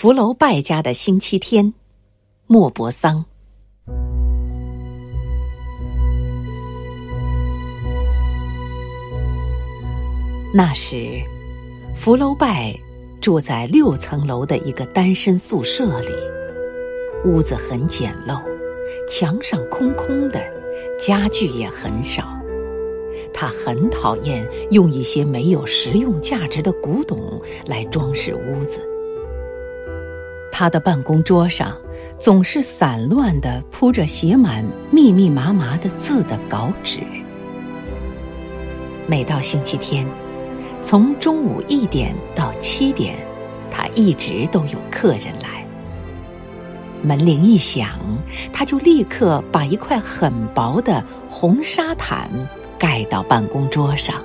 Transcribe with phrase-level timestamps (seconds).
[0.00, 1.74] 福楼拜家的星期天，
[2.46, 3.24] 莫泊桑。
[10.54, 11.20] 那时，
[11.96, 12.72] 福楼拜
[13.20, 16.12] 住在六层楼的一个单身宿舍里，
[17.24, 18.40] 屋子很简陋，
[19.08, 20.40] 墙上空空的，
[20.96, 22.22] 家具也很少。
[23.34, 28.80] 他很讨厌用一些没有实用价值的古董来装饰屋子。
[30.58, 31.72] 他的办公桌上
[32.18, 36.98] 总是散乱地铺着写满密密麻麻的字的稿纸。
[39.06, 40.04] 每到星期天，
[40.82, 43.14] 从中午一点到七点，
[43.70, 45.64] 他一直都有客人来。
[47.04, 47.96] 门铃一响，
[48.52, 52.28] 他就立刻把一块很薄的红纱毯。
[52.76, 54.16] 盖到办公桌上，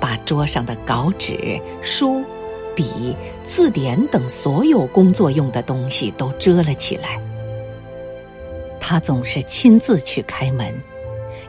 [0.00, 2.24] 把桌上的稿纸、书、
[2.78, 7.20] 笔、字典等所有工作用的东西都遮了起来。
[8.78, 10.72] 他总是亲自去开门，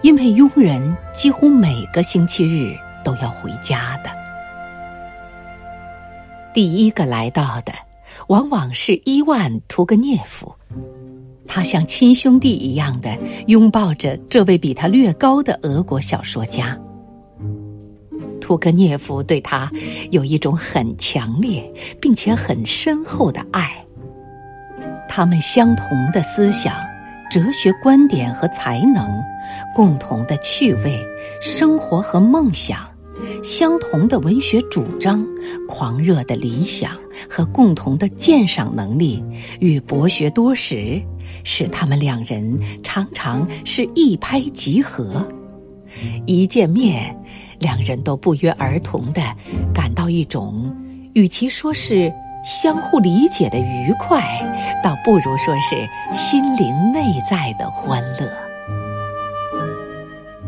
[0.02, 4.10] 因为佣人几乎每个星期日都要回家的。
[6.52, 7.72] 第一个来到的，
[8.26, 10.52] 往往是伊万·图格涅夫。
[11.48, 16.76] 他像亲兄弟一样的拥抱着这位比他略高的俄国小说家。
[18.50, 19.72] 屠格涅夫对他
[20.10, 23.86] 有一种很强烈并且很深厚的爱。
[25.08, 26.76] 他们相同的思想、
[27.30, 29.08] 哲学观点和才能，
[29.76, 31.00] 共同的趣味、
[31.40, 32.80] 生活和梦想，
[33.44, 35.24] 相同的文学主张、
[35.68, 36.98] 狂热的理想
[37.30, 39.24] 和共同的鉴赏能力
[39.60, 41.00] 与博学多识。
[41.44, 45.24] 使他们两人常常是一拍即合，
[46.26, 47.16] 一见面，
[47.60, 49.22] 两人都不约而同的
[49.74, 50.76] 感到一种，
[51.14, 52.12] 与其说是
[52.44, 54.22] 相互理解的愉快，
[54.84, 58.32] 倒不如说是心灵内在的欢乐。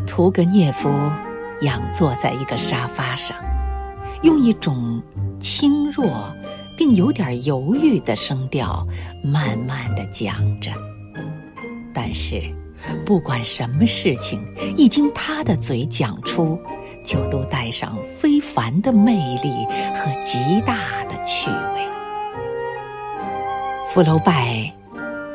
[0.06, 0.90] 屠格涅夫
[1.62, 3.36] 仰坐在一个沙发上，
[4.22, 5.02] 用一种
[5.38, 6.32] 轻弱。
[6.74, 8.84] 并有点犹豫的声调，
[9.22, 10.72] 慢慢地讲着。
[11.92, 12.42] 但是，
[13.04, 14.42] 不管什么事情，
[14.74, 16.58] 一经他的嘴讲出，
[17.04, 21.86] 就都带上非凡的魅力和极大的趣味。
[23.92, 24.72] 福楼拜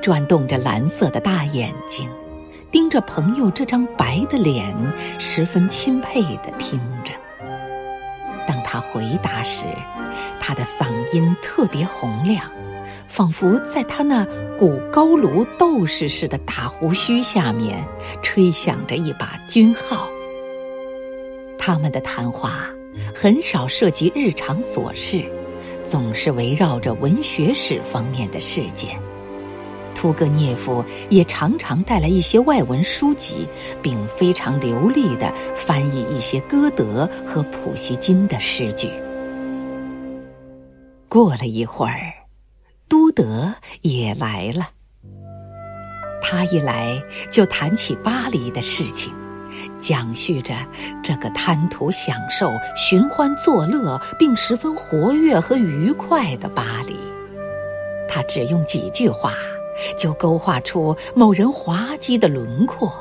[0.02, 2.10] 转动着蓝色的大眼睛，
[2.72, 4.76] 盯着朋友这张白的脸，
[5.20, 7.14] 十分钦佩的听着。
[8.48, 9.66] 当他回答时，
[10.40, 12.44] 他的嗓音特别洪亮，
[13.06, 14.26] 仿佛在他那
[14.58, 17.84] 古高卢斗士似的大胡须下面
[18.22, 20.08] 吹响着一把军号。
[21.68, 22.66] 他们的谈话
[23.14, 25.26] 很少涉及日常琐事，
[25.84, 28.98] 总是围绕着文学史方面的事件。
[29.94, 33.46] 屠格涅夫也常常带来一些外文书籍，
[33.82, 38.90] 并非常流利地翻译一些歌德和普希金的诗句。
[41.10, 42.14] 过了一会儿，
[42.88, 44.70] 都德也来了。
[46.22, 46.98] 他一来
[47.30, 49.14] 就谈起巴黎的事情，
[49.80, 50.56] 讲叙着
[51.04, 56.96] 这个贪图享受、寻欢作乐，并十分活跃和愉快的巴黎。
[58.10, 59.34] 他只用几句话。
[59.96, 62.92] 就勾画出某人滑稽的轮廓。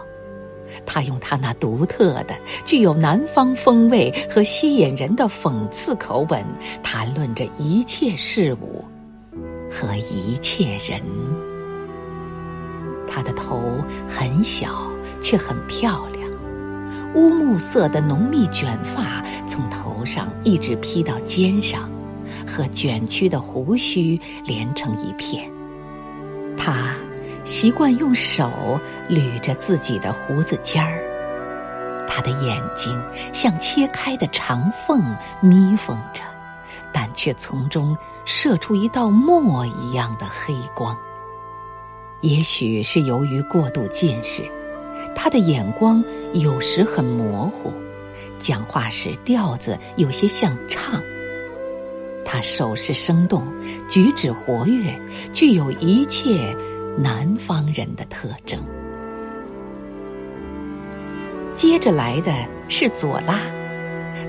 [0.84, 6.44] 他用他那独特的、具有南方风味和吸引人的讽刺口吻，
[6.82, 8.84] 谈论着一切事物
[9.70, 11.00] 和一切人。
[13.08, 13.58] 他的头
[14.06, 14.86] 很小，
[15.22, 16.15] 却很漂亮，
[17.14, 21.88] 乌木色的浓密卷发从头上一直披到肩上，
[22.46, 25.50] 和卷曲的胡须连成一片。
[26.56, 26.94] 他
[27.44, 28.50] 习惯用手
[29.08, 31.00] 捋着自己的胡子尖儿，
[32.08, 33.00] 他的眼睛
[33.32, 35.02] 像切开的长缝，
[35.40, 36.22] 眯缝着，
[36.92, 40.96] 但却从中射出一道墨一样的黑光。
[42.22, 44.42] 也许是由于过度近视，
[45.16, 46.04] 他的眼光
[46.34, 47.72] 有时很模糊，
[48.38, 51.02] 讲话时调子有些像唱。
[52.24, 53.42] 他手势生动，
[53.88, 54.94] 举止活跃，
[55.32, 56.54] 具有一切
[56.98, 58.62] 南方人的特征。
[61.54, 62.32] 接着来的
[62.68, 63.40] 是左拉，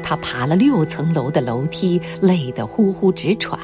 [0.02, 3.60] 他爬了六层楼的楼梯，累得呼呼直喘，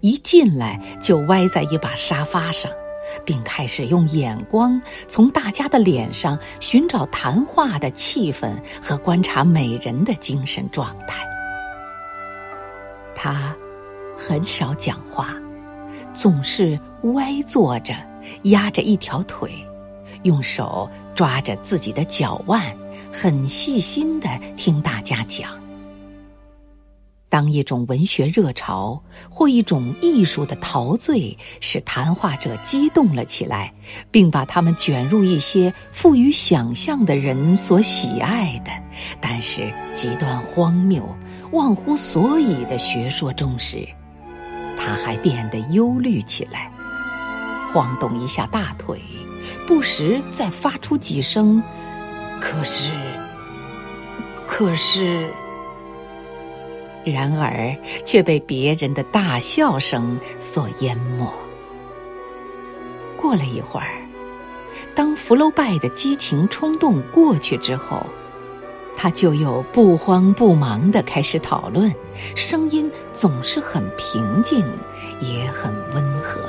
[0.00, 2.70] 一进来就歪在一把沙发上，
[3.24, 11.24] 并开始用眼光从大家的脸上寻找谈话的气氛和观察美人的精神状态。
[13.14, 13.54] 他
[14.16, 15.34] 很少讲话，
[16.12, 17.94] 总是歪坐着，
[18.44, 19.50] 压着一条腿，
[20.22, 22.74] 用手抓着自己的脚腕，
[23.12, 25.50] 很细心的听大家讲。
[27.30, 29.00] 当一种文学热潮
[29.30, 33.72] 或一种艺术的陶醉使谈话者激动了起来，
[34.10, 38.72] 并把他们卷入一些富于想象的人所喜爱的，
[39.20, 41.02] 但是极端荒谬、
[41.52, 43.88] 忘乎所以的学说中时，
[44.76, 46.68] 他还变得忧虑起来，
[47.72, 49.00] 晃动一下大腿，
[49.68, 51.62] 不时再发出几声
[52.42, 52.90] “可是，
[54.48, 55.32] 可是”。
[57.04, 57.74] 然而，
[58.04, 61.32] 却被别人的大笑声所淹没。
[63.16, 64.02] 过了一会儿，
[64.94, 68.04] 当福楼拜的激情冲动过去之后，
[68.96, 71.90] 他就又不慌不忙地开始讨论，
[72.34, 74.64] 声音总是很平静，
[75.20, 76.40] 也很温和。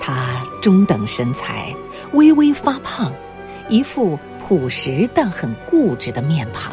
[0.00, 1.74] 他中等身材，
[2.12, 3.12] 微微发胖，
[3.68, 6.72] 一副朴实但很固执的面庞。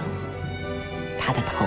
[1.27, 1.65] 他的头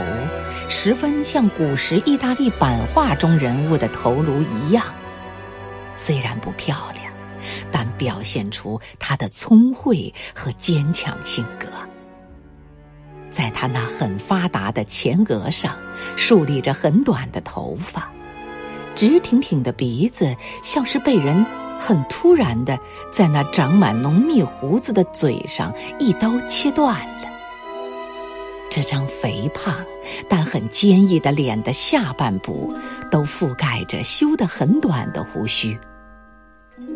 [0.71, 4.87] 十分像古时意大利版画中人物的头颅一样，
[5.95, 7.12] 虽然不漂亮，
[7.71, 11.67] 但表现出他的聪慧和坚强性格。
[13.29, 15.77] 在他那很发达的前额上，
[16.17, 18.11] 竖立着很短的头发，
[18.95, 21.45] 直挺挺的鼻子像是被人
[21.79, 22.79] 很突然的
[23.12, 26.99] 在那长满浓密胡子的嘴上一刀切断。
[28.71, 29.75] 这张肥胖
[30.29, 32.73] 但很坚毅的脸的下半部，
[33.11, 35.77] 都覆盖着修得很短的胡须。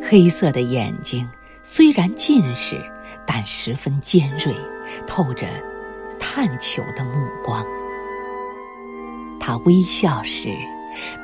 [0.01, 1.29] 黑色的眼睛
[1.63, 2.81] 虽然近视，
[3.27, 4.55] 但十分尖锐，
[5.07, 5.47] 透着
[6.19, 7.67] 探求的目光。
[9.41, 10.49] 他微笑时，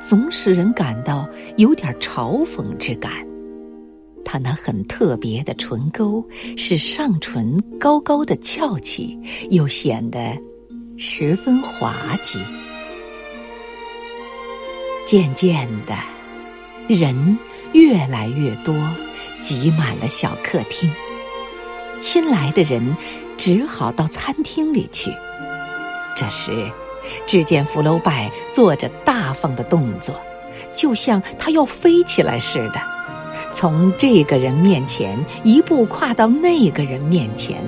[0.01, 3.30] 总使人感到有点嘲讽之感。
[4.23, 6.23] 他那很特别的唇沟，
[6.57, 9.19] 使上唇高高的翘起，
[9.49, 10.37] 又显得
[10.97, 12.39] 十分滑稽。
[15.05, 15.93] 渐渐的，
[16.87, 17.37] 人
[17.73, 18.73] 越来越多，
[19.41, 20.89] 挤满了小客厅。
[22.01, 22.95] 新来的人
[23.37, 25.11] 只好到餐厅里去。
[26.15, 26.71] 这时，
[27.27, 30.15] 只见福楼拜做着大方的动作，
[30.73, 33.00] 就像他要飞起来似的。
[33.51, 37.63] 从这个人面前一步跨到那个人面前，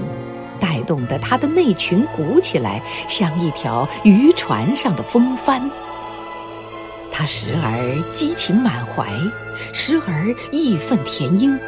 [0.60, 5.70] 带动的他的内裙鼓起来，像一条渔船上的风帆。
[7.12, 9.08] 他时而激情满怀，
[9.74, 11.60] 时而义愤填膺，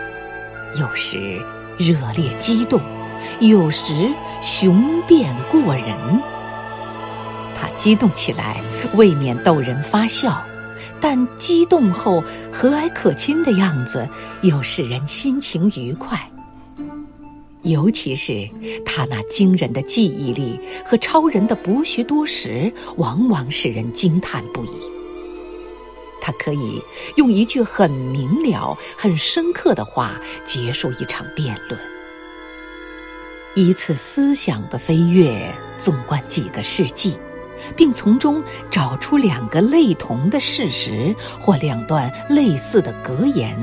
[0.80, 1.42] 有时
[1.78, 2.82] 热烈激动，
[3.40, 4.10] 有时
[4.42, 5.96] 雄辩过人。
[7.54, 8.58] 他激动起来，
[8.96, 10.42] 未免逗人发笑。
[11.08, 12.20] 但激动后
[12.52, 14.10] 和蔼可亲的样子，
[14.42, 16.20] 又使人心情愉快。
[17.62, 18.50] 尤其是
[18.84, 24.70] 他那惊人的记忆力和超人的博学多识，往往使人惊叹不已。
[26.24, 26.82] 他可以
[27.18, 31.80] 用一句很明了、很深刻的话结束一场辩论。
[33.54, 37.16] 一次思想的飞跃，纵观几个世纪。
[37.76, 43.56] 并从中找出两个类同的事实或两段类似的格言，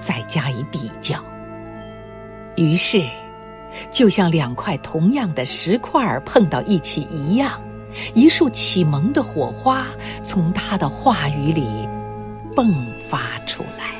[0.00, 1.22] 再加以比较。
[2.56, 3.04] 于是，
[3.90, 7.60] 就像两块同样的石块碰到一起一样，
[8.14, 9.86] 一束启蒙的火花
[10.22, 11.86] 从他的话语里
[12.54, 12.74] 迸
[13.08, 13.94] 发出来。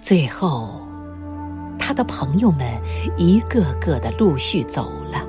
[0.00, 0.80] 最后，
[1.78, 2.66] 他的朋友们
[3.16, 5.24] 一个个的陆续走了。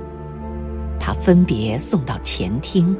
[1.20, 2.96] 分别送到前厅，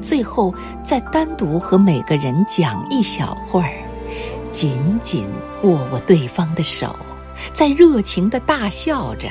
[0.00, 3.72] 最后再单独和每个人讲一小会儿，
[4.50, 5.26] 紧紧
[5.62, 6.94] 握握对方的手，
[7.52, 9.28] 再热情的大笑着，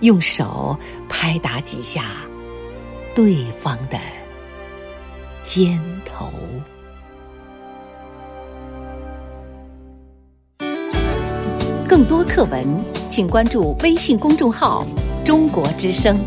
[0.00, 0.76] 用手
[1.08, 2.02] 拍打几下
[3.14, 3.98] 对方的
[5.42, 6.28] 肩头。
[11.86, 12.66] 更多课文，
[13.08, 14.84] 请关注微信公众号
[15.24, 16.18] “中国之声”。